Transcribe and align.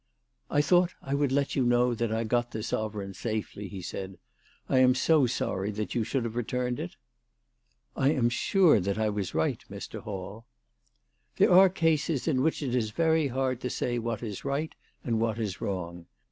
"I 0.49 0.63
thought 0.63 0.95
I 1.03 1.13
would 1.13 1.31
let 1.31 1.55
you 1.55 1.63
know 1.63 1.93
that 1.93 2.11
I 2.11 2.23
got 2.23 2.49
the 2.49 2.63
sovereign 2.63 3.13
safely," 3.13 3.67
he 3.67 3.83
said." 3.83 4.17
I 4.67 4.79
am 4.79 4.95
so 4.95 5.27
sorry 5.27 5.69
that 5.73 5.93
you 5.93 6.03
should 6.03 6.23
have 6.23 6.35
returned 6.35 6.79
it."" 6.79 6.95
I 8.05 8.11
am 8.11 8.27
sure 8.27 8.79
that 8.79 8.97
I 8.97 9.09
was 9.09 9.35
right, 9.35 9.63
Mr. 9.69 9.99
Hall."" 10.01 10.47
There 11.37 11.51
are 11.53 11.69
cases 11.69 12.27
in 12.27 12.41
which 12.41 12.63
it 12.63 12.73
is 12.73 12.89
very 12.89 13.27
hard 13.27 13.61
to 13.61 13.69
say 13.69 13.99
what 13.99 14.23
is 14.23 14.43
right 14.43 14.73
and 15.03 15.19
what 15.19 15.37
is 15.37 15.61
wrong. 15.61 16.07